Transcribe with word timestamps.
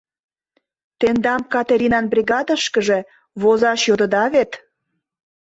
Тендам 0.99 1.41
Катеринан 1.53 2.05
бригадышкыже 2.13 2.99
возаш 3.41 3.81
йодыда 3.89 4.23
вет? 4.33 4.51